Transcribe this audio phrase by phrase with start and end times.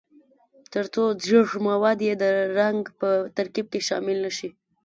[0.73, 2.23] ترڅو ځیږ مواد یې د
[2.57, 4.49] رنګ په ترکیب کې شامل نه شي.